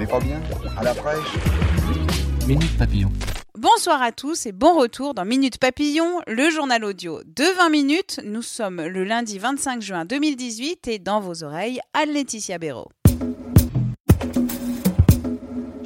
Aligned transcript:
N'est 0.00 0.06
pas 0.06 0.20
bien 0.20 0.40
À 0.78 0.82
la 0.82 0.94
fraîche 0.94 1.36
Minute 2.46 2.78
Papillon. 2.78 3.12
Bonsoir 3.58 4.00
à 4.00 4.12
tous 4.12 4.46
et 4.46 4.52
bon 4.52 4.78
retour 4.78 5.12
dans 5.12 5.26
Minute 5.26 5.58
Papillon, 5.58 6.22
le 6.26 6.48
journal 6.48 6.86
audio 6.86 7.20
de 7.26 7.44
20 7.58 7.68
minutes. 7.68 8.20
Nous 8.24 8.40
sommes 8.40 8.80
le 8.80 9.04
lundi 9.04 9.38
25 9.38 9.82
juin 9.82 10.06
2018 10.06 10.88
et 10.88 10.98
dans 10.98 11.20
vos 11.20 11.44
oreilles, 11.44 11.80
Anne-Laetitia 11.92 12.56
Béraud. 12.56 12.88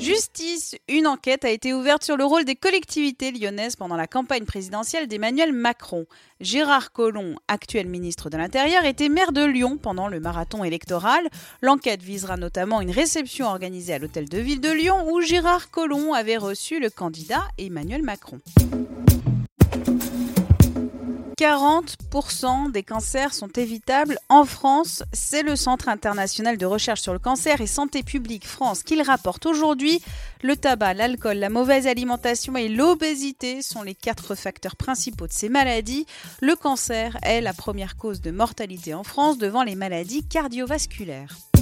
Justice, 0.05 0.77
une 0.87 1.07
enquête 1.07 1.47
a 1.47 1.51
été 1.51 1.73
ouverte 1.73 2.05
sur 2.05 2.19
le 2.19 2.27
rôle 2.27 2.45
des 2.45 2.57
collectivités 2.57 3.33
lyonnaises 3.33 3.75
pendant 3.75 3.97
la 3.97 4.07
campagne 4.07 4.45
présidentielle 4.45 5.09
d'Emmanuel 5.09 5.55
Macron. 5.55 6.05
Gérard 6.41 6.93
Collomb, 6.93 7.37
actuel 7.49 7.87
ministre 7.87 8.29
de 8.29 8.37
l'Intérieur, 8.37 8.85
était 8.85 9.09
maire 9.09 9.33
de 9.33 9.43
Lyon 9.43 9.79
pendant 9.79 10.09
le 10.09 10.21
marathon 10.21 10.63
électoral. 10.63 11.31
L'enquête 11.63 12.03
visera 12.03 12.37
notamment 12.37 12.83
une 12.83 12.91
réception 12.91 13.47
organisée 13.47 13.95
à 13.95 13.99
l'hôtel 13.99 14.29
de 14.29 14.37
ville 14.37 14.61
de 14.61 14.71
Lyon 14.71 15.11
où 15.11 15.23
Gérard 15.23 15.71
Collomb 15.71 16.13
avait 16.13 16.37
reçu 16.37 16.81
le 16.81 16.91
candidat 16.91 17.49
Emmanuel 17.57 18.03
Macron. 18.03 18.41
40% 21.39 22.71
des 22.71 22.83
cancers 22.83 23.35
sont 23.35 23.49
évitables 23.49 24.19
en 24.29 24.45
France. 24.45 25.03
C'est 25.13 25.43
le 25.43 25.57
Centre 25.57 25.89
international 25.89 26.59
de 26.59 26.67
recherche 26.67 27.01
sur 27.01 27.13
le 27.13 27.19
cancer 27.19 27.61
et 27.61 27.67
santé 27.67 28.03
publique 28.03 28.47
France 28.47 28.83
qui 28.83 28.97
le 28.97 29.03
rapporte 29.03 29.47
aujourd'hui. 29.47 30.01
Le 30.43 30.57
tabac, 30.57 30.95
l'alcool, 30.95 31.39
la 31.39 31.51
mauvaise 31.51 31.87
alimentation 31.87 32.57
et 32.57 32.69
l'obésité 32.69 33.63
sont 33.63 33.83
les 33.83 33.95
quatre 33.95 34.35
facteurs 34.35 34.77
principaux 34.77 35.27
de 35.27 35.33
ces 35.33 35.49
maladies. 35.49 36.07
Le 36.41 36.55
cancer 36.55 37.17
est 37.23 37.41
la 37.41 37.53
première 37.53 37.97
cause 37.97 38.21
de 38.21 38.31
mortalité 38.31 38.95
en 38.95 39.03
France 39.03 39.39
devant 39.39 39.65
les 39.65 39.75
maladies 39.75 40.23
cardiovasculaires. 40.23 41.54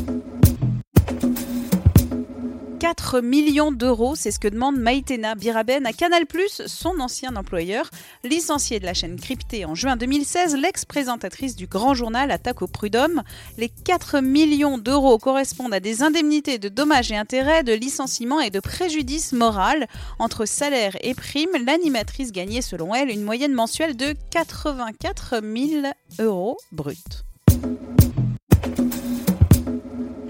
4 2.82 3.20
millions 3.20 3.70
d'euros, 3.70 4.16
c'est 4.16 4.32
ce 4.32 4.40
que 4.40 4.48
demande 4.48 4.76
Maïtena 4.76 5.36
Biraben 5.36 5.86
à 5.86 5.92
Canal+, 5.92 6.24
son 6.66 6.98
ancien 6.98 7.36
employeur. 7.36 7.88
Licenciée 8.24 8.80
de 8.80 8.86
la 8.86 8.92
chaîne 8.92 9.20
cryptée 9.20 9.64
en 9.64 9.76
juin 9.76 9.94
2016, 9.94 10.56
l'ex-présentatrice 10.56 11.54
du 11.54 11.68
Grand 11.68 11.94
Journal 11.94 12.32
attaque 12.32 12.60
au 12.60 12.66
prud'homme. 12.66 13.22
Les 13.56 13.68
4 13.68 14.18
millions 14.18 14.78
d'euros 14.78 15.18
correspondent 15.18 15.74
à 15.74 15.78
des 15.78 16.02
indemnités 16.02 16.58
de 16.58 16.68
dommages 16.68 17.12
et 17.12 17.16
intérêts, 17.16 17.62
de 17.62 17.72
licenciement 17.72 18.40
et 18.40 18.50
de 18.50 18.58
préjudice 18.58 19.32
moral. 19.32 19.86
Entre 20.18 20.44
salaire 20.44 20.96
et 21.02 21.14
prime, 21.14 21.64
l'animatrice 21.64 22.32
gagnait 22.32 22.62
selon 22.62 22.96
elle 22.96 23.10
une 23.10 23.22
moyenne 23.22 23.54
mensuelle 23.54 23.96
de 23.96 24.12
84 24.32 25.40
000 25.40 25.86
euros 26.18 26.56
bruts. 26.72 27.22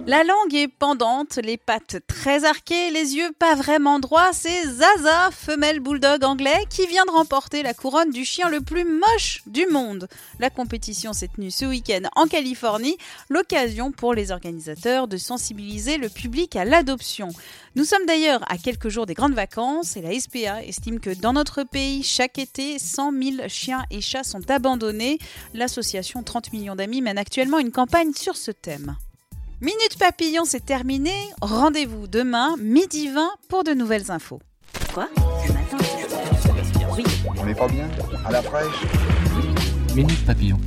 La 0.04 0.24
langue 0.24 0.52
est 0.52 0.66
pendante, 0.66 1.36
les 1.36 1.56
pattes 1.56 1.98
très 2.08 2.44
arquées, 2.44 2.90
les 2.90 3.14
yeux 3.14 3.30
pas 3.38 3.54
vraiment 3.54 4.00
droits. 4.00 4.32
C'est 4.32 4.64
Zaza, 4.64 5.30
femelle 5.30 5.78
bulldog 5.78 6.24
anglais, 6.24 6.64
qui 6.68 6.88
vient 6.88 7.04
de 7.04 7.12
remporter 7.12 7.62
la 7.62 7.72
couronne 7.72 8.10
du 8.10 8.24
chien 8.24 8.48
le 8.48 8.60
plus 8.60 8.84
moche 8.84 9.42
du 9.46 9.64
monde. 9.66 10.08
La 10.40 10.50
compétition 10.50 11.12
s'est 11.12 11.28
tenue 11.28 11.52
ce 11.52 11.66
week-end 11.66 12.08
en 12.16 12.26
Californie, 12.26 12.96
l'occasion 13.28 13.92
pour 13.92 14.12
les 14.12 14.32
organisateurs 14.32 15.06
de 15.06 15.16
sensibiliser 15.16 15.98
le 15.98 16.08
public 16.08 16.56
à 16.56 16.64
l'adoption. 16.64 17.28
Nous 17.76 17.84
sommes 17.84 18.04
d'ailleurs 18.04 18.42
à 18.50 18.58
quelques 18.58 18.88
jours 18.88 19.06
des 19.06 19.14
grandes 19.14 19.34
vacances 19.34 19.96
et 19.96 20.02
la 20.02 20.18
SPA 20.18 20.64
estime 20.64 20.98
que 20.98 21.10
dans 21.10 21.32
notre 21.32 21.62
pays, 21.62 22.02
chaque 22.02 22.40
été, 22.40 22.80
100 22.80 23.12
000 23.12 23.48
chiens 23.48 23.84
et 23.92 24.00
chats 24.00 24.24
sont 24.24 24.50
abandonnés. 24.50 25.20
L'association 25.54 26.24
30 26.24 26.52
millions 26.52 26.74
d'amis 26.74 27.02
mène 27.02 27.18
actuellement 27.18 27.60
une 27.60 27.70
campagne 27.70 28.12
sur 28.14 28.36
ce 28.36 28.50
thème. 28.50 28.96
Minute 29.62 29.96
Papillon, 29.96 30.44
c'est 30.44 30.66
terminé. 30.66 31.14
Rendez-vous 31.40 32.08
demain, 32.08 32.56
midi 32.58 33.06
20, 33.10 33.30
pour 33.48 33.62
de 33.62 33.72
nouvelles 33.72 34.10
infos. 34.10 34.40
Quoi? 34.92 35.08
Ce 35.14 35.52
matin? 35.52 35.78
Oui. 36.96 37.04
On 37.38 37.46
n'est 37.46 37.54
pas 37.54 37.68
bien? 37.68 37.88
À 38.24 38.32
la 38.32 38.42
fraîche? 38.42 38.84
Minute 39.94 40.26
Papillon. 40.26 40.58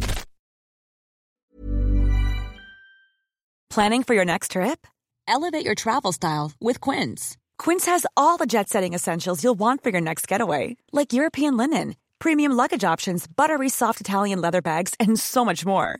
Planning 3.70 4.04
for 4.04 4.14
your 4.14 4.24
next 4.24 4.52
trip? 4.52 4.88
Elevate 5.28 5.66
your 5.66 5.76
travel 5.76 6.14
style 6.14 6.54
with 6.62 6.80
Quince. 6.80 7.36
Quince 7.58 7.86
has 7.88 8.06
all 8.16 8.38
the 8.38 8.46
jet 8.46 8.70
setting 8.70 8.94
essentials 8.94 9.44
you'll 9.44 9.60
want 9.60 9.84
for 9.84 9.90
your 9.90 10.00
next 10.00 10.26
getaway, 10.26 10.78
like 10.94 11.12
European 11.12 11.58
linen, 11.58 11.98
premium 12.20 12.54
luggage 12.54 12.86
options, 12.86 13.28
buttery 13.28 13.68
soft 13.68 14.00
Italian 14.00 14.40
leather 14.40 14.62
bags, 14.62 14.94
and 15.02 15.20
so 15.20 15.44
much 15.44 15.66
more. 15.66 16.00